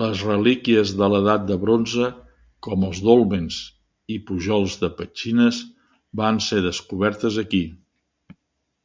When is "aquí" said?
7.44-7.64